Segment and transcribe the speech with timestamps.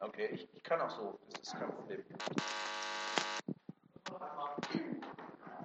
[0.00, 2.04] Okay, ich, ich kann auch so, das ist kein Problem.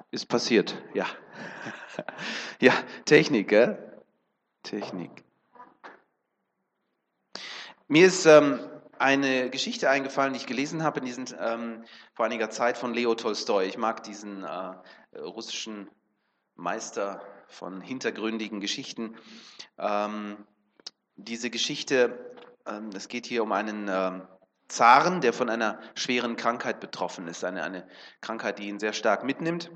[0.10, 1.06] Ist passiert, ja.
[2.60, 2.74] ja,
[3.06, 4.02] Technik, gell?
[4.64, 5.24] Technik.
[7.88, 8.60] Mir ist ähm,
[8.98, 13.14] eine Geschichte eingefallen, die ich gelesen habe in diesen, ähm, vor einiger Zeit von Leo
[13.14, 13.66] Tolstoi.
[13.66, 14.74] Ich mag diesen äh,
[15.20, 15.90] russischen
[16.56, 19.16] Meister von hintergründigen Geschichten.
[19.78, 20.38] Ähm,
[21.16, 22.33] diese Geschichte,
[22.94, 24.28] es geht hier um einen ähm,
[24.68, 27.88] Zaren, der von einer schweren Krankheit betroffen ist, eine, eine
[28.22, 29.72] Krankheit, die ihn sehr stark mitnimmt.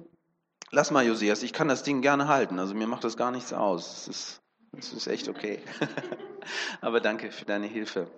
[0.72, 3.54] Lass mal, Josias, ich kann das Ding gerne halten, also mir macht das gar nichts
[3.54, 4.02] aus.
[4.02, 4.42] Es ist,
[4.78, 5.62] es ist echt okay.
[6.82, 8.10] Aber danke für deine Hilfe.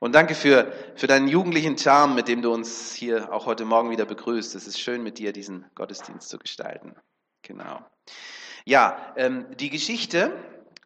[0.00, 3.90] Und danke für, für deinen jugendlichen Charme, mit dem du uns hier auch heute Morgen
[3.90, 4.54] wieder begrüßt.
[4.54, 6.94] Es ist schön, mit dir diesen Gottesdienst zu gestalten.
[7.42, 7.84] Genau.
[8.64, 10.32] Ja, ähm, die Geschichte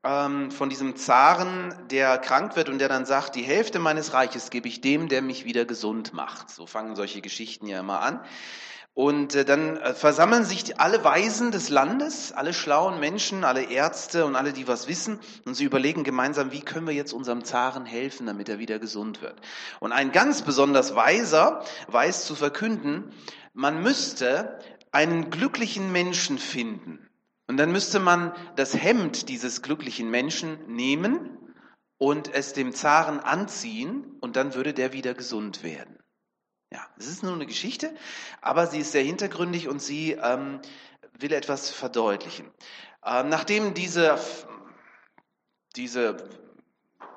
[0.03, 4.51] ähm, von diesem Zaren, der krank wird und der dann sagt, die Hälfte meines Reiches
[4.51, 6.51] gebe ich dem, der mich wieder gesund macht.
[6.51, 8.21] So fangen solche Geschichten ja immer an.
[8.93, 14.25] Und äh, dann äh, versammeln sich alle Weisen des Landes, alle schlauen Menschen, alle Ärzte
[14.25, 17.87] und alle, die was wissen, und sie überlegen gemeinsam, wie können wir jetzt unserem Zaren
[17.87, 19.41] helfen, damit er wieder gesund wird.
[19.79, 23.13] Und ein ganz besonders Weiser weiß zu verkünden,
[23.53, 24.59] man müsste
[24.93, 27.10] einen glücklichen Menschen finden.
[27.51, 31.37] Und dann müsste man das Hemd dieses glücklichen Menschen nehmen
[31.99, 35.99] und es dem Zaren anziehen, und dann würde der wieder gesund werden.
[36.73, 37.93] Ja, es ist nur eine Geschichte,
[38.41, 40.61] aber sie ist sehr hintergründig und sie ähm,
[41.19, 42.49] will etwas verdeutlichen.
[43.05, 44.21] Ähm, nachdem diese,
[45.75, 46.19] diese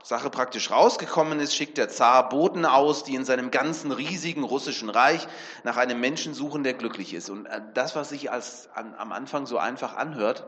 [0.04, 4.90] Sache praktisch rausgekommen ist, schickt der Zar Boten aus, die in seinem ganzen riesigen russischen
[4.90, 5.28] Reich
[5.64, 7.30] nach einem Menschen suchen, der glücklich ist.
[7.30, 10.45] Und äh, das, was sich als, an, am Anfang so einfach anhört,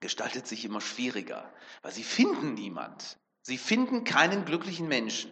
[0.00, 1.48] gestaltet sich immer schwieriger,
[1.82, 3.16] weil sie finden niemand.
[3.42, 5.30] Sie finden keinen glücklichen Menschen.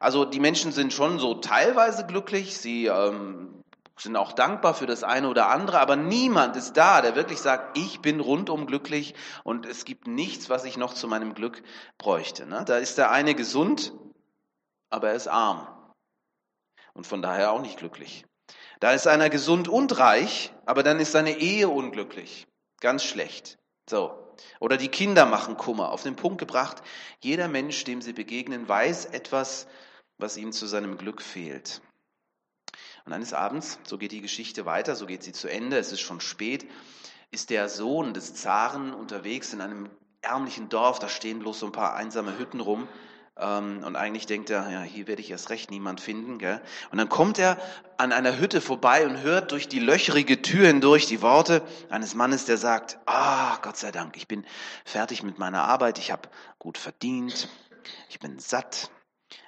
[0.00, 3.61] Also die Menschen sind schon so teilweise glücklich, sie ähm,
[3.96, 7.76] sind auch dankbar für das eine oder andere, aber niemand ist da, der wirklich sagt,
[7.78, 9.14] ich bin rundum glücklich
[9.44, 11.62] und es gibt nichts, was ich noch zu meinem Glück
[11.98, 12.46] bräuchte.
[12.46, 12.64] Ne?
[12.66, 13.92] Da ist der eine gesund,
[14.90, 15.66] aber er ist arm
[16.94, 18.24] und von daher auch nicht glücklich.
[18.80, 22.46] Da ist einer gesund und reich, aber dann ist seine Ehe unglücklich,
[22.80, 23.58] ganz schlecht.
[23.88, 24.18] So.
[24.58, 25.92] Oder die Kinder machen Kummer.
[25.92, 26.82] Auf den Punkt gebracht,
[27.20, 29.68] jeder Mensch, dem sie begegnen, weiß etwas
[30.22, 31.82] was ihm zu seinem Glück fehlt.
[33.04, 36.00] Und eines Abends, so geht die Geschichte weiter, so geht sie zu Ende, es ist
[36.00, 36.68] schon spät,
[37.30, 39.90] ist der Sohn des Zaren unterwegs in einem
[40.20, 42.86] ärmlichen Dorf, da stehen bloß so ein paar einsame Hütten rum.
[43.36, 46.38] Ähm, und eigentlich denkt er, ja, hier werde ich erst recht niemand finden.
[46.38, 46.60] Gell?
[46.90, 47.58] Und dann kommt er
[47.96, 52.44] an einer Hütte vorbei und hört durch die löcherige Tür hindurch die Worte eines Mannes,
[52.44, 54.44] der sagt, ah, Gott sei Dank, ich bin
[54.84, 57.48] fertig mit meiner Arbeit, ich habe gut verdient,
[58.10, 58.90] ich bin satt,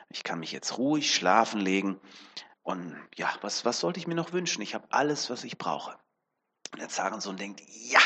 [0.09, 2.01] ich kann mich jetzt ruhig schlafen legen.
[2.65, 4.63] Und ja, was, was sollte ich mir noch wünschen?
[4.63, 5.97] Ich habe alles, was ich brauche.
[6.73, 8.01] Und der Zarensohn denkt, ja,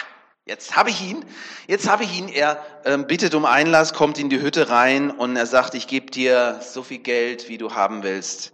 [0.45, 1.25] jetzt habe ich ihn,
[1.67, 2.29] jetzt habe ich ihn.
[2.29, 6.11] Er ähm, bittet um Einlass, kommt in die Hütte rein und er sagt, ich gebe
[6.11, 8.53] dir so viel Geld, wie du haben willst,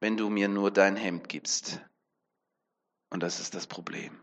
[0.00, 1.80] wenn du mir nur dein Hemd gibst.
[3.10, 4.20] Und das ist das Problem.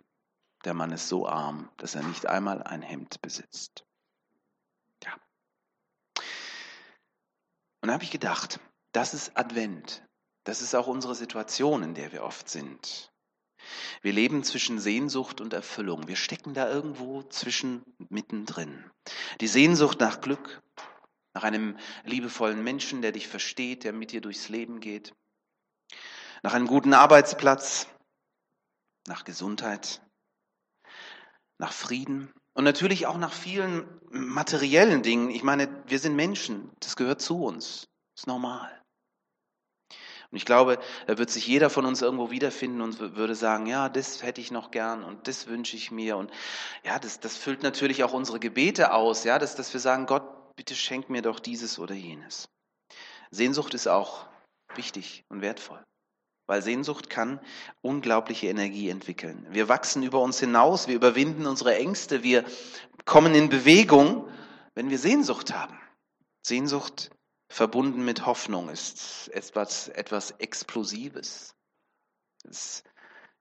[0.65, 3.85] Der Mann ist so arm, dass er nicht einmal ein Hemd besitzt.
[7.85, 8.59] Und da habe ich gedacht,
[8.93, 10.03] das ist Advent.
[10.45, 13.11] Das ist auch unsere Situation, in der wir oft sind.
[14.01, 16.07] Wir leben zwischen Sehnsucht und Erfüllung.
[16.07, 18.89] Wir stecken da irgendwo zwischen mittendrin.
[19.41, 20.61] Die Sehnsucht nach Glück,
[21.33, 25.15] nach einem liebevollen Menschen, der dich versteht, der mit dir durchs Leben geht,
[26.43, 27.87] nach einem guten Arbeitsplatz,
[29.07, 30.03] nach Gesundheit,
[31.57, 35.31] nach Frieden und natürlich auch nach vielen materiellen Dingen.
[35.31, 38.84] Ich meine, wir sind Menschen, das gehört zu uns, das ist normal.
[40.35, 43.87] Und ich glaube, da wird sich jeder von uns irgendwo wiederfinden und würde sagen, ja,
[43.87, 46.17] das hätte ich noch gern und das wünsche ich mir.
[46.17, 46.29] Und
[46.83, 50.25] ja, das, das füllt natürlich auch unsere Gebete aus, ja, dass, dass wir sagen, Gott,
[50.57, 52.49] bitte schenk mir doch dieses oder jenes.
[53.31, 54.27] Sehnsucht ist auch
[54.75, 55.81] wichtig und wertvoll.
[56.47, 57.39] Weil Sehnsucht kann
[57.81, 59.47] unglaubliche Energie entwickeln.
[59.51, 62.43] Wir wachsen über uns hinaus, wir überwinden unsere Ängste, wir
[63.05, 64.27] kommen in Bewegung,
[64.73, 65.79] wenn wir Sehnsucht haben.
[66.45, 67.14] Sehnsucht
[67.55, 71.55] verbunden mit Hoffnung ist etwas, etwas Explosives.
[72.43, 72.83] Es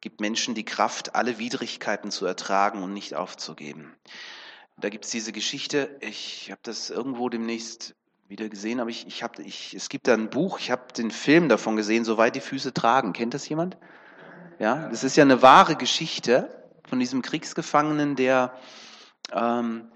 [0.01, 3.97] gibt Menschen die Kraft, alle Widrigkeiten zu ertragen und nicht aufzugeben.
[4.77, 7.97] Da gibt es diese Geschichte, ich habe das irgendwo demnächst
[8.29, 11.11] wieder gesehen, aber ich, ich habe, ich, es gibt da ein Buch, ich habe den
[11.11, 13.15] Film davon gesehen, soweit die Füße tragen.
[13.15, 13.77] Kennt das jemand?
[14.61, 18.57] Ja, das ist ja eine wahre Geschichte von diesem Kriegsgefangenen, der,
[19.33, 19.91] ähm,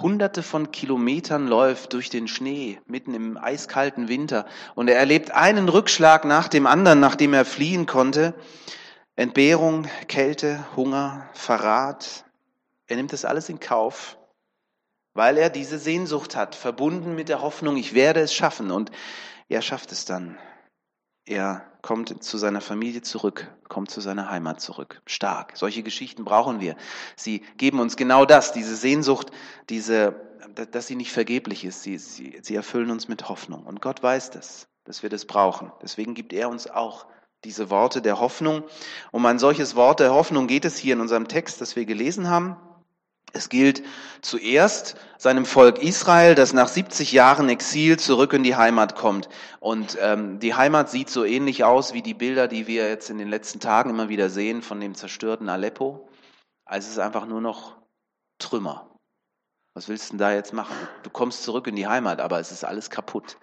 [0.00, 4.46] hunderte von Kilometern läuft durch den Schnee, mitten im eiskalten Winter.
[4.74, 8.34] Und er erlebt einen Rückschlag nach dem anderen, nachdem er fliehen konnte.
[9.16, 12.24] Entbehrung, Kälte, Hunger, Verrat.
[12.86, 14.18] Er nimmt das alles in Kauf,
[15.14, 18.70] weil er diese Sehnsucht hat, verbunden mit der Hoffnung, ich werde es schaffen.
[18.70, 18.90] Und
[19.48, 20.38] er schafft es dann.
[21.26, 25.00] Er kommt zu seiner Familie zurück, kommt zu seiner Heimat zurück.
[25.06, 25.52] Stark.
[25.56, 26.76] Solche Geschichten brauchen wir.
[27.16, 29.30] Sie geben uns genau das, diese Sehnsucht,
[29.68, 30.14] diese,
[30.70, 31.82] dass sie nicht vergeblich ist.
[31.82, 33.64] Sie, sie, sie erfüllen uns mit Hoffnung.
[33.64, 35.72] Und Gott weiß das, dass wir das brauchen.
[35.82, 37.06] Deswegen gibt er uns auch
[37.44, 38.64] diese Worte der Hoffnung.
[39.12, 42.28] Um ein solches Wort der Hoffnung geht es hier in unserem Text, das wir gelesen
[42.28, 42.56] haben.
[43.32, 43.82] Es gilt
[44.22, 49.28] zuerst seinem Volk Israel, das nach 70 Jahren Exil zurück in die Heimat kommt.
[49.60, 53.18] Und ähm, die Heimat sieht so ähnlich aus wie die Bilder, die wir jetzt in
[53.18, 56.08] den letzten Tagen immer wieder sehen von dem zerstörten Aleppo.
[56.64, 57.76] Also es ist einfach nur noch
[58.38, 58.90] Trümmer.
[59.74, 60.74] Was willst du denn da jetzt machen?
[61.04, 63.38] Du kommst zurück in die Heimat, aber es ist alles kaputt.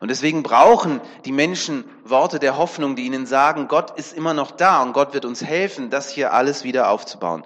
[0.00, 4.52] Und deswegen brauchen die Menschen Worte der Hoffnung, die ihnen sagen, Gott ist immer noch
[4.52, 7.44] da und Gott wird uns helfen, das hier alles wieder aufzubauen.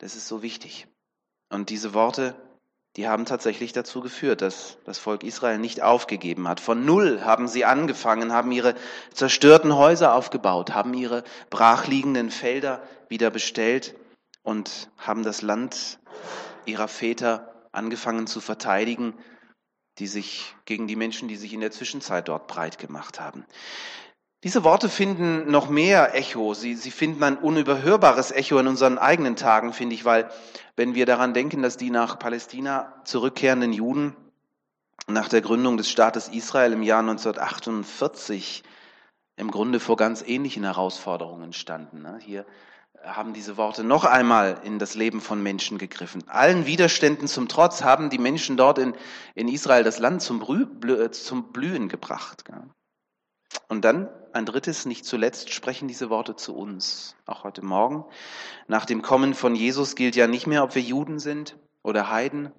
[0.00, 0.88] Das ist so wichtig.
[1.50, 2.34] Und diese Worte,
[2.96, 6.58] die haben tatsächlich dazu geführt, dass das Volk Israel nicht aufgegeben hat.
[6.58, 8.74] Von Null haben sie angefangen, haben ihre
[9.12, 13.94] zerstörten Häuser aufgebaut, haben ihre brachliegenden Felder wieder bestellt
[14.42, 15.98] und haben das Land
[16.64, 19.14] ihrer Väter angefangen zu verteidigen,
[19.98, 23.44] die sich gegen die Menschen, die sich in der Zwischenzeit dort breit gemacht haben.
[24.42, 26.54] Diese Worte finden noch mehr Echo.
[26.54, 30.30] Sie, sie finden ein unüberhörbares Echo in unseren eigenen Tagen, finde ich, weil
[30.76, 34.16] wenn wir daran denken, dass die nach Palästina zurückkehrenden Juden
[35.06, 38.62] nach der Gründung des Staates Israel im Jahr 1948
[39.36, 42.00] im Grunde vor ganz ähnlichen Herausforderungen standen.
[42.00, 42.18] Ne?
[42.22, 42.46] Hier
[43.04, 46.24] haben diese Worte noch einmal in das Leben von Menschen gegriffen.
[46.28, 48.94] Allen Widerständen zum Trotz haben die Menschen dort in,
[49.34, 52.44] in Israel das Land zum, Blühen gebracht.
[53.70, 58.04] Und dann ein drittes, nicht zuletzt, sprechen diese Worte zu uns, auch heute Morgen.
[58.66, 62.50] Nach dem Kommen von Jesus gilt ja nicht mehr, ob wir Juden sind oder Heiden,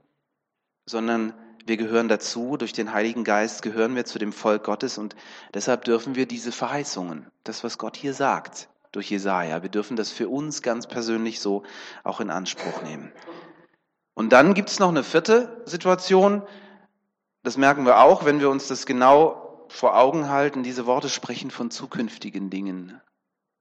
[0.86, 1.34] sondern
[1.66, 5.18] wir gehören dazu, durch den Heiligen Geist gehören wir zu dem Volk Gottes und
[5.54, 10.12] deshalb dürfen wir diese Verheißungen, das, was Gott hier sagt, durch Jesaja, wir dürfen das
[10.12, 11.64] für uns ganz persönlich so
[12.06, 13.12] auch in Anspruch nehmen.
[14.14, 16.42] Und dann gibt es noch eine vierte Situation,
[17.44, 19.41] das merken wir auch, wenn wir uns das genau
[19.72, 23.02] vor Augen halten, diese Worte sprechen von zukünftigen Dingen.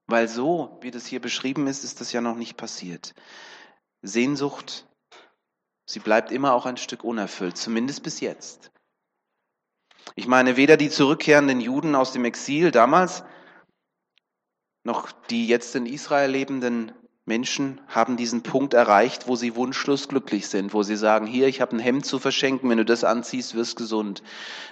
[0.07, 3.13] Weil so, wie das hier beschrieben ist, ist das ja noch nicht passiert.
[4.01, 4.87] Sehnsucht,
[5.85, 8.71] sie bleibt immer auch ein Stück unerfüllt, zumindest bis jetzt.
[10.15, 13.23] Ich meine, weder die zurückkehrenden Juden aus dem Exil damals,
[14.83, 16.91] noch die jetzt in Israel lebenden
[17.31, 21.61] Menschen haben diesen Punkt erreicht, wo sie wunschlos glücklich sind, wo sie sagen, hier, ich
[21.61, 24.21] habe ein Hemd zu verschenken, wenn du das anziehst, wirst gesund.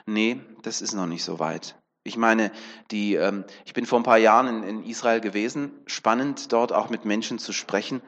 [0.05, 1.77] Nee, das ist noch nicht so weit.
[2.03, 2.51] Ich meine,
[2.91, 6.89] die, ähm, ich bin vor ein paar Jahren in, in Israel gewesen, spannend dort auch
[6.89, 8.01] mit Menschen zu sprechen.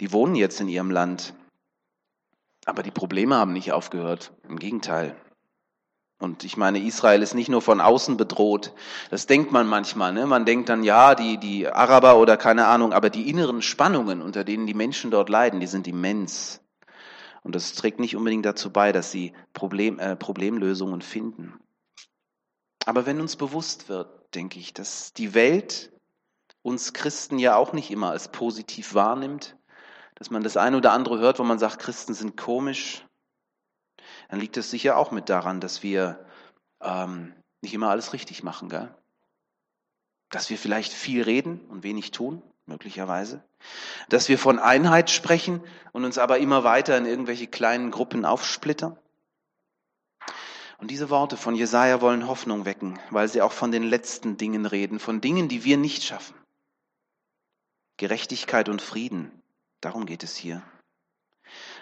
[0.00, 1.34] Die wohnen jetzt in ihrem Land,
[2.66, 4.32] aber die Probleme haben nicht aufgehört.
[4.48, 5.16] Im Gegenteil,
[6.20, 8.74] und ich meine, Israel ist nicht nur von außen bedroht.
[9.08, 10.12] Das denkt man manchmal.
[10.12, 10.26] Ne?
[10.26, 14.44] Man denkt dann, ja, die, die Araber oder keine Ahnung, aber die inneren Spannungen, unter
[14.44, 16.60] denen die Menschen dort leiden, die sind immens.
[17.42, 21.58] Und das trägt nicht unbedingt dazu bei, dass sie Problem, äh, Problemlösungen finden.
[22.84, 25.90] Aber wenn uns bewusst wird, denke ich, dass die Welt
[26.60, 29.56] uns Christen ja auch nicht immer als positiv wahrnimmt,
[30.16, 33.06] dass man das eine oder andere hört, wo man sagt, Christen sind komisch,
[34.30, 36.24] dann liegt es sicher auch mit daran, dass wir
[36.80, 38.94] ähm, nicht immer alles richtig machen, gell?
[40.30, 43.42] Dass wir vielleicht viel reden und wenig tun, möglicherweise.
[44.08, 45.60] Dass wir von Einheit sprechen
[45.92, 48.96] und uns aber immer weiter in irgendwelche kleinen Gruppen aufsplittern.
[50.78, 54.64] Und diese Worte von Jesaja wollen Hoffnung wecken, weil sie auch von den letzten Dingen
[54.64, 56.36] reden, von Dingen, die wir nicht schaffen.
[57.96, 59.42] Gerechtigkeit und Frieden,
[59.80, 60.62] darum geht es hier.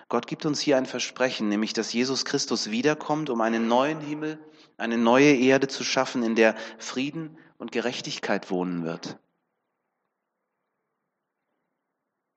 [0.09, 4.39] Gott gibt uns hier ein Versprechen, nämlich dass Jesus Christus wiederkommt, um einen neuen Himmel,
[4.79, 9.19] eine neue Erde zu schaffen, in der Frieden und Gerechtigkeit wohnen wird.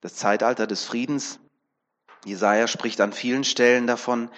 [0.02, 1.40] Das Zeitalter des Friedens,
[2.26, 4.30] Jesaja spricht an vielen Stellen davon,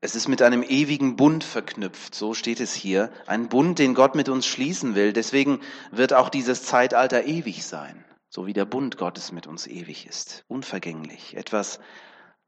[0.00, 4.14] es ist mit einem ewigen Bund verknüpft, so steht es hier, ein Bund, den Gott
[4.14, 5.12] mit uns schließen will.
[5.12, 10.06] Deswegen wird auch dieses Zeitalter ewig sein, so wie der Bund Gottes mit uns ewig
[10.06, 11.80] ist, unvergänglich, etwas,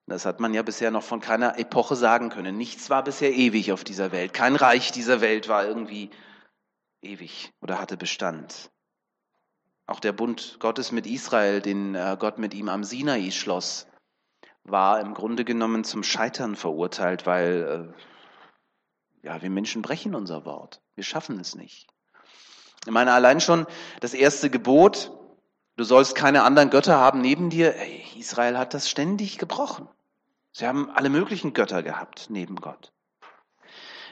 [0.09, 2.57] das hat man ja bisher noch von keiner Epoche sagen können.
[2.57, 4.33] Nichts war bisher ewig auf dieser Welt.
[4.33, 6.11] Kein Reich dieser Welt war irgendwie
[7.03, 8.71] ewig oder hatte Bestand.
[9.87, 13.87] Auch der Bund Gottes mit Israel, den äh, Gott mit ihm am Sinai schloss,
[14.65, 20.81] war im Grunde genommen zum Scheitern verurteilt, weil äh, ja, wir Menschen brechen unser Wort.
[20.95, 21.89] Wir schaffen es nicht.
[22.85, 23.67] Ich meine, allein schon
[24.01, 25.13] das erste Gebot,
[25.77, 27.75] du sollst keine anderen Götter haben neben dir,
[28.17, 29.89] Israel hat das ständig gebrochen.
[30.53, 32.93] Sie haben alle möglichen Götter gehabt neben Gott.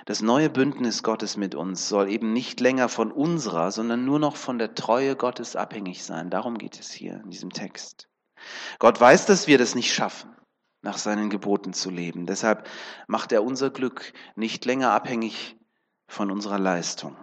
[0.07, 4.37] Das neue Bündnis Gottes mit uns soll eben nicht länger von unserer, sondern nur noch
[4.37, 6.31] von der Treue Gottes abhängig sein.
[6.31, 8.09] Darum geht es hier in diesem Text.
[8.79, 10.31] Gott weiß, dass wir das nicht schaffen,
[10.83, 12.25] nach seinen Geboten zu leben.
[12.27, 12.69] Deshalb
[13.09, 15.57] macht er unser Glück nicht länger abhängig
[16.07, 17.17] von unserer Leistung.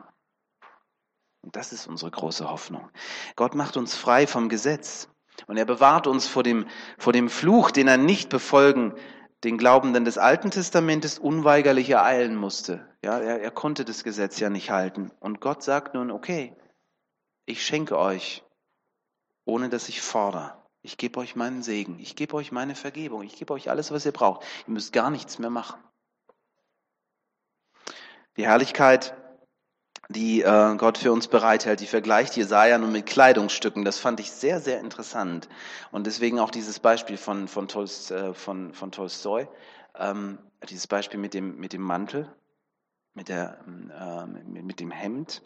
[1.39, 2.89] Und das ist unsere große Hoffnung.
[3.37, 5.09] Gott macht uns frei vom Gesetz.
[5.47, 8.93] Und er bewahrt uns vor dem, vor dem Fluch, den er nicht befolgen
[9.43, 12.87] den Glaubenden des Alten Testamentes unweigerlich ereilen musste.
[13.03, 15.11] Ja, er, er konnte das Gesetz ja nicht halten.
[15.19, 16.55] Und Gott sagt nun, okay,
[17.45, 18.43] ich schenke euch,
[19.45, 20.63] ohne dass ich fordere.
[20.81, 21.99] Ich gebe euch meinen Segen.
[21.99, 23.23] Ich gebe euch meine Vergebung.
[23.23, 24.45] Ich gebe euch alles, was ihr braucht.
[24.67, 25.81] Ihr müsst gar nichts mehr machen.
[28.37, 29.15] Die Herrlichkeit
[30.13, 31.79] die äh, Gott für uns bereithält.
[31.81, 33.83] Die vergleicht Jesaja nun mit Kleidungsstücken.
[33.83, 35.49] Das fand ich sehr, sehr interessant.
[35.91, 39.47] Und deswegen auch dieses Beispiel von, von, Tolst, äh, von, von Tolstoi,
[39.97, 40.37] ähm,
[40.69, 42.33] dieses Beispiel mit dem, mit dem Mantel,
[43.13, 45.41] mit, der, äh, mit, mit dem Hemd.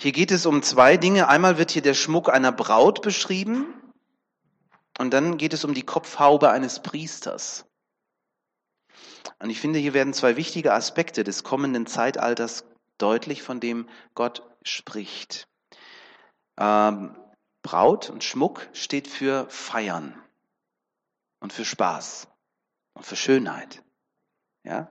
[0.00, 1.28] Hier geht es um zwei Dinge.
[1.28, 3.66] Einmal wird hier der Schmuck einer Braut beschrieben
[4.98, 7.66] und dann geht es um die Kopfhaube eines Priesters.
[9.38, 12.64] Und ich finde, hier werden zwei wichtige Aspekte des kommenden Zeitalters
[12.98, 15.48] deutlich, von dem Gott spricht.
[16.58, 17.16] Ähm,
[17.62, 20.22] Braut und Schmuck steht für Feiern
[21.40, 22.28] und für Spaß
[22.94, 23.82] und für Schönheit.
[24.62, 24.90] Ja?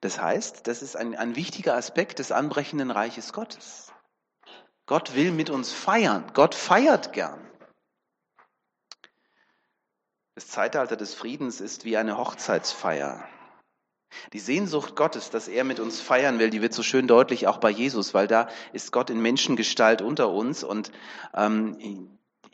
[0.00, 3.92] Das heißt, das ist ein, ein wichtiger Aspekt des anbrechenden Reiches Gottes.
[4.86, 6.30] Gott will mit uns feiern.
[6.34, 7.40] Gott feiert gern.
[10.34, 13.26] Das Zeitalter des Friedens ist wie eine Hochzeitsfeier.
[14.32, 17.58] Die Sehnsucht Gottes, dass er mit uns feiern will, die wird so schön deutlich auch
[17.58, 20.64] bei Jesus, weil da ist Gott in Menschengestalt unter uns.
[20.64, 20.90] Und
[21.34, 21.76] ähm,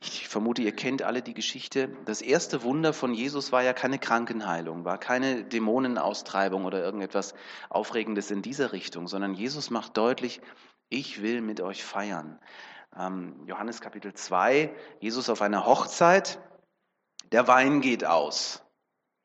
[0.02, 1.90] ich vermute, ihr kennt alle die Geschichte.
[2.07, 7.35] Das erste Wunder von Jesus war ja keine Krankenheilung, war keine Dämonenaustreibung oder irgendetwas
[7.69, 10.40] Aufregendes in dieser Richtung, sondern Jesus macht deutlich,
[10.88, 12.40] ich will mit euch feiern.
[12.99, 16.40] Ähm, Johannes Kapitel 2, Jesus auf einer Hochzeit,
[17.31, 18.62] der Wein geht aus.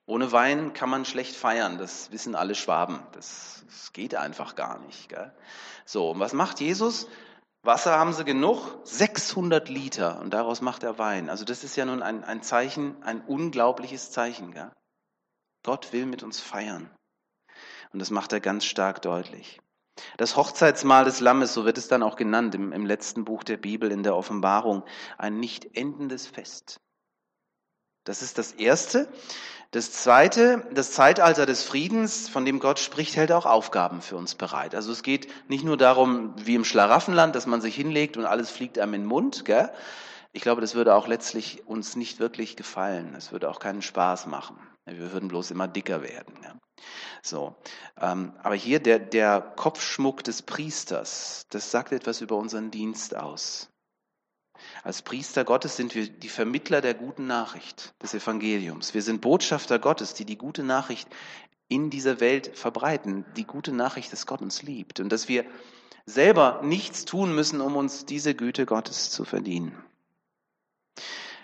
[0.08, 3.00] Ohne Wein kann man schlecht feiern, das wissen alle Schwaben.
[3.14, 5.10] Das, das geht einfach gar nicht.
[5.10, 5.34] Gell?
[5.86, 7.08] So, und was macht Jesus?
[7.64, 11.32] Wasser haben sie genug, 600 Liter und daraus macht er Wein.
[11.32, 14.52] Also das ist ja nun ein, ein Zeichen, ein unglaubliches Zeichen.
[14.52, 14.72] Gell?
[15.64, 16.92] Gott will mit uns feiern.
[17.92, 19.60] Und das macht er ganz stark deutlich.
[20.18, 23.58] Das Hochzeitsmahl des Lammes, so wird es dann auch genannt im, im letzten Buch der
[23.58, 24.84] Bibel in der Offenbarung,
[25.18, 26.80] ein nicht endendes Fest.
[28.04, 29.08] Das ist das Erste.
[29.72, 34.36] Das Zweite, das Zeitalter des Friedens, von dem Gott spricht, hält auch Aufgaben für uns
[34.36, 34.74] bereit.
[34.74, 38.50] Also es geht nicht nur darum, wie im Schlaraffenland, dass man sich hinlegt und alles
[38.50, 39.46] fliegt einem in den Mund.
[39.46, 39.72] Gell?
[40.32, 43.16] Ich glaube, das würde auch letztlich uns nicht wirklich gefallen.
[43.18, 44.58] Es würde auch keinen Spaß machen.
[44.86, 46.36] Wir würden bloß immer dicker werden.
[46.44, 46.54] Ja?
[47.22, 47.56] So,
[48.00, 53.70] ähm, aber hier der, der Kopfschmuck des Priesters, das sagt etwas über unseren Dienst aus.
[54.86, 58.94] Als Priester Gottes sind wir die Vermittler der guten Nachricht des Evangeliums.
[58.94, 61.10] Wir sind Botschafter Gottes, die die gute Nachricht
[61.68, 65.44] in dieser Welt verbreiten, die gute Nachricht, dass Gott uns liebt und dass wir
[66.06, 69.75] selber nichts tun müssen, um uns diese Güte Gottes zu verdienen.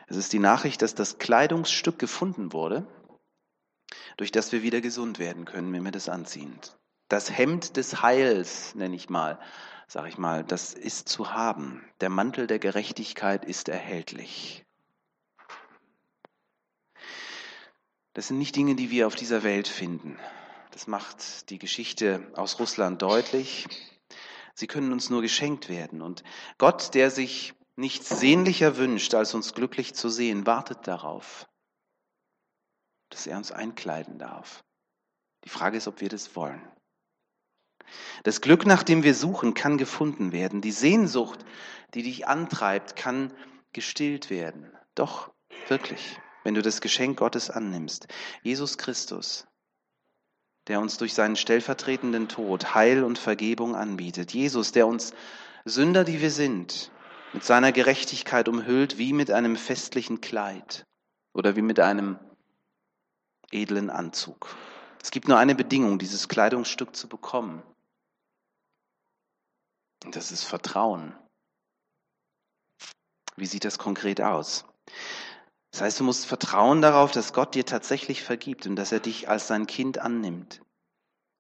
[0.06, 2.86] Es ist die Nachricht, dass das Kleidungsstück gefunden wurde,
[4.18, 6.60] durch das wir wieder gesund werden können, wenn wir das anziehen.
[7.08, 9.40] Das Hemd des Heils, nenne ich mal,
[9.92, 11.86] sag ich mal, das ist zu haben.
[12.00, 14.66] Der Mantel der Gerechtigkeit ist erhältlich.
[18.14, 20.18] Das sind nicht Dinge, die wir auf dieser Welt finden.
[20.72, 23.68] Das macht die Geschichte aus Russland deutlich.
[24.54, 26.02] Sie können uns nur geschenkt werden.
[26.02, 26.24] Und
[26.58, 31.50] Gott, der sich nichts sehnlicher wünscht, als uns glücklich zu sehen, wartet darauf,
[33.10, 34.64] dass er uns einkleiden darf.
[35.44, 36.66] Die Frage ist, ob wir das wollen.
[38.24, 40.62] Das Glück, nach dem wir suchen, kann gefunden werden.
[40.62, 41.46] Die Sehnsucht,
[41.94, 43.34] die dich antreibt, kann
[43.74, 44.72] gestillt werden.
[44.96, 45.32] Doch,
[45.68, 48.08] wirklich, wenn du das Geschenk Gottes annimmst.
[48.44, 49.48] Jesus Christus,
[50.68, 54.34] der uns durch seinen stellvertretenden Tod Heil und Vergebung anbietet.
[54.34, 55.14] Jesus, der uns
[55.66, 56.92] Sünder, die wir sind,
[57.34, 60.86] mit seiner Gerechtigkeit umhüllt wie mit einem festlichen Kleid
[61.34, 62.20] oder wie mit einem
[63.52, 64.56] edlen Anzug.
[65.02, 67.64] Es gibt nur eine Bedingung, dieses Kleidungsstück zu bekommen.
[70.10, 71.16] Das ist Vertrauen.
[73.36, 74.66] Wie sieht das konkret aus?
[75.72, 79.30] Das heißt, du musst vertrauen darauf, dass Gott dir tatsächlich vergibt und dass er dich
[79.30, 80.62] als sein Kind annimmt.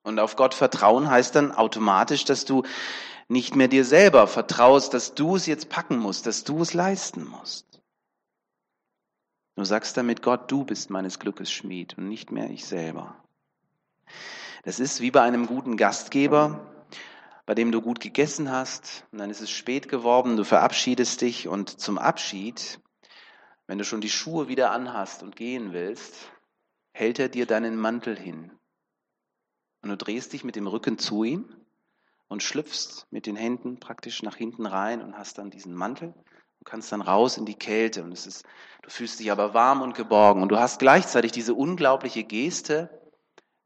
[0.03, 2.63] Und auf Gott vertrauen heißt dann automatisch, dass du
[3.27, 7.25] nicht mehr dir selber vertraust, dass du es jetzt packen musst, dass du es leisten
[7.25, 7.81] musst.
[9.55, 13.15] Du sagst damit Gott, du bist meines Glückes Schmied und nicht mehr ich selber.
[14.63, 16.70] Das ist wie bei einem guten Gastgeber,
[17.51, 21.49] bei dem du gut gegessen hast und dann ist es spät geworden, du verabschiedest dich
[21.49, 22.79] und zum Abschied
[23.67, 26.31] wenn du schon die Schuhe wieder anhast und gehen willst,
[26.93, 28.51] hält er dir deinen Mantel hin.
[29.81, 31.53] Und du drehst dich mit dem Rücken zu ihm
[32.29, 36.13] und schlüpfst mit den Händen praktisch nach hinten rein und hast dann diesen Mantel
[36.59, 38.45] und kannst dann raus in die Kälte und es ist,
[38.81, 43.00] du fühlst dich aber warm und geborgen und du hast gleichzeitig diese unglaubliche Geste,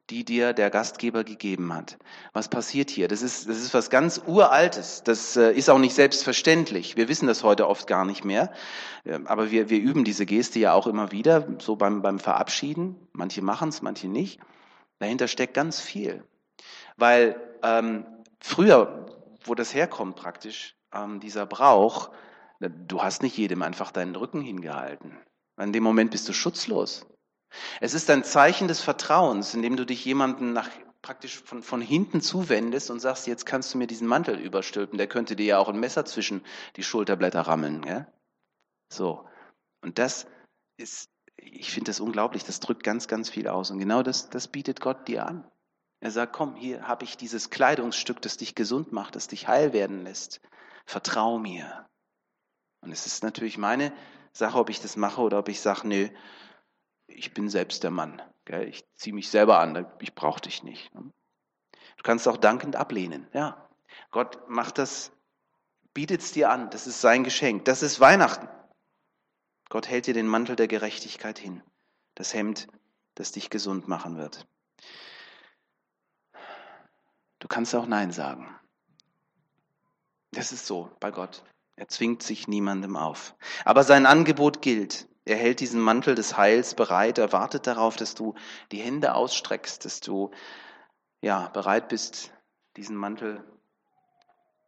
[0.10, 1.98] die dir der Gastgeber gegeben hat.
[2.34, 3.08] Was passiert hier?
[3.08, 5.02] Das ist, das ist was ganz Uraltes.
[5.04, 6.96] Das äh, ist auch nicht selbstverständlich.
[6.96, 8.52] Wir wissen das heute oft gar nicht mehr.
[9.26, 12.96] Aber wir, wir üben diese Geste ja auch immer wieder, so beim, beim Verabschieden.
[13.14, 14.40] Manche machen es, manche nicht.
[15.00, 16.24] Dahinter steckt ganz viel.
[16.98, 18.06] Weil ähm,
[18.40, 19.06] früher,
[19.44, 22.12] wo das herkommt praktisch, ähm, dieser Brauch,
[22.60, 25.18] du hast nicht jedem einfach deinen Rücken hingehalten.
[25.60, 27.06] In dem Moment bist du schutzlos.
[27.82, 30.70] Es ist ein Zeichen des Vertrauens, indem du dich jemanden nach,
[31.02, 34.98] praktisch von, von hinten zuwendest und sagst, jetzt kannst du mir diesen Mantel überstülpen.
[34.98, 36.44] Der könnte dir ja auch ein Messer zwischen
[36.76, 37.84] die Schulterblätter rammeln.
[37.84, 38.08] Ja?
[38.92, 39.28] So.
[39.82, 40.28] Und das
[40.78, 43.72] ist, ich finde das unglaublich, das drückt ganz, ganz viel aus.
[43.72, 45.50] Und genau das, das bietet Gott dir an.
[46.00, 49.74] Er sagt, komm, hier habe ich dieses Kleidungsstück, das dich gesund macht, das dich heil
[49.74, 50.42] werden lässt.
[50.86, 51.88] Vertrau mir.
[52.82, 53.92] Und es ist natürlich meine
[54.32, 56.10] Sache, ob ich das mache oder ob ich sage, nö,
[57.16, 58.22] ich bin selbst der Mann.
[58.46, 58.68] Gell?
[58.68, 60.94] Ich ziehe mich selber an, ich brauche dich nicht.
[60.94, 61.12] Ne?
[61.98, 63.28] Du kannst auch dankend ablehnen.
[63.34, 63.70] Ja,
[64.12, 65.12] Gott macht das,
[65.94, 66.70] bietet es dir an.
[66.70, 67.66] Das ist sein Geschenk.
[67.66, 68.48] Das ist Weihnachten.
[69.70, 71.64] Gott hält dir den Mantel der Gerechtigkeit hin.
[72.14, 72.68] Das Hemd,
[73.16, 74.46] das dich gesund machen wird.
[77.40, 78.58] Du kannst auch Nein sagen.
[80.32, 81.44] Das ist so bei Gott.
[81.76, 83.36] Er zwingt sich niemandem auf.
[83.66, 85.08] Aber sein Angebot gilt.
[85.26, 88.36] Er hält diesen Mantel des Heils bereit, er wartet darauf, dass du
[88.72, 90.30] die Hände ausstreckst, dass du
[91.22, 92.32] ja bereit bist,
[92.78, 93.44] diesen Mantel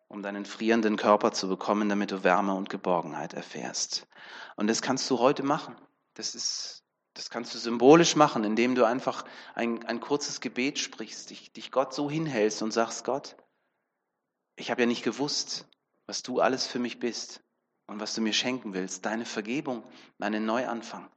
[0.08, 4.08] um deinen frierenden Körper zu bekommen, damit du Wärme und Geborgenheit erfährst.
[4.56, 5.76] Und das kannst du heute machen.
[6.14, 11.30] Das ist, das kannst du symbolisch machen, indem du einfach ein, ein kurzes Gebet sprichst,
[11.30, 13.36] dich, dich Gott so hinhältst und sagst, Gott,
[14.56, 15.68] ich habe ja nicht gewusst,
[16.08, 17.44] was du alles für mich bist
[17.88, 19.84] und was du mir schenken willst, deine Vergebung,
[20.18, 21.10] meinen Neuanfang.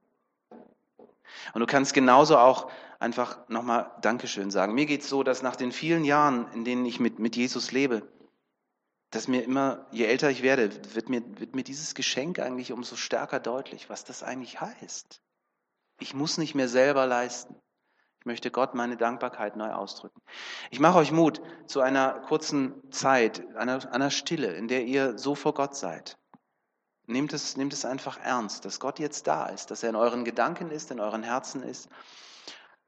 [1.52, 4.74] Und du kannst genauso auch einfach nochmal Dankeschön sagen.
[4.74, 7.72] Mir geht es so, dass nach den vielen Jahren, in denen ich mit, mit Jesus
[7.72, 8.02] lebe,
[9.10, 12.94] dass mir immer, je älter ich werde, wird mir, wird mir dieses Geschenk eigentlich umso
[12.96, 15.20] stärker deutlich, was das eigentlich heißt.
[15.98, 17.56] Ich muss nicht mehr selber leisten.
[18.20, 20.20] Ich möchte Gott meine Dankbarkeit neu ausdrücken.
[20.70, 25.34] Ich mache euch Mut zu einer kurzen Zeit, einer, einer Stille, in der ihr so
[25.34, 26.19] vor Gott seid.
[27.10, 30.24] Nehmt es, nehmt es einfach ernst, dass Gott jetzt da ist, dass er in euren
[30.24, 31.88] Gedanken ist, in euren Herzen ist.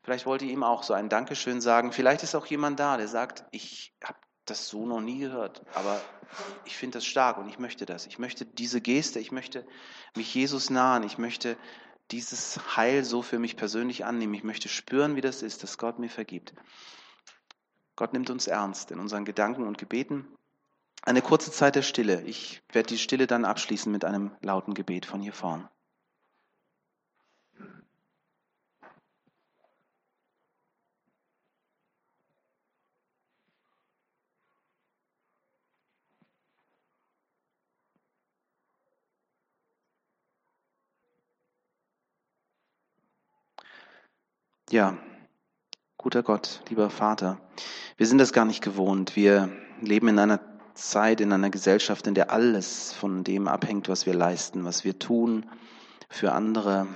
[0.04, 1.92] Vielleicht wollt ihr ihm auch so ein Dankeschön sagen.
[1.92, 6.00] Vielleicht ist auch jemand da, der sagt, ich habe das so noch nie gehört, aber
[6.64, 8.06] ich finde das stark und ich möchte das.
[8.06, 9.66] Ich möchte diese Geste, ich möchte
[10.16, 11.56] mich Jesus nahen, ich möchte
[12.10, 14.34] dieses Heil so für mich persönlich annehmen.
[14.34, 16.52] Ich möchte spüren, wie das ist, dass Gott mir vergibt.
[17.96, 20.26] Gott nimmt uns ernst in unseren Gedanken und Gebeten
[21.02, 22.22] eine kurze Zeit der Stille.
[22.22, 25.68] Ich werde die Stille dann abschließen mit einem lauten Gebet von hier vorn.
[44.70, 44.96] Ja,
[45.98, 47.38] guter Gott, lieber Vater,
[47.98, 49.16] wir sind das gar nicht gewohnt.
[49.16, 49.50] Wir
[49.82, 54.14] leben in einer Zeit, in einer Gesellschaft, in der alles von dem abhängt, was wir
[54.14, 55.46] leisten, was wir tun
[56.08, 56.86] für andere.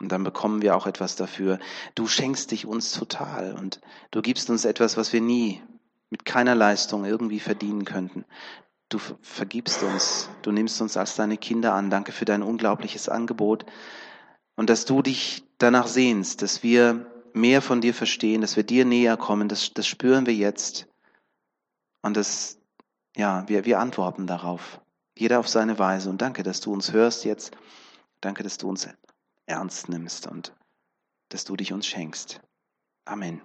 [0.00, 1.58] Und dann bekommen wir auch etwas dafür.
[1.94, 3.80] Du schenkst dich uns total und
[4.10, 5.62] du gibst uns etwas, was wir nie
[6.10, 8.24] mit keiner Leistung irgendwie verdienen könnten.
[8.88, 11.88] Du vergibst uns, du nimmst uns als deine Kinder an.
[11.88, 13.64] Danke für dein unglaubliches Angebot
[14.54, 18.84] und dass du dich danach sehnst, dass wir mehr von dir verstehen, dass wir dir
[18.84, 19.48] näher kommen.
[19.48, 20.86] Das, das spüren wir jetzt.
[22.02, 22.58] Und das,
[23.16, 24.80] ja, wir, wir antworten darauf.
[25.16, 26.08] Jeder auf seine Weise.
[26.10, 27.56] Und danke, dass du uns hörst jetzt.
[28.20, 28.88] Danke, dass du uns
[29.46, 30.54] ernst nimmst und
[31.28, 32.40] dass du dich uns schenkst.
[33.04, 33.42] Amen.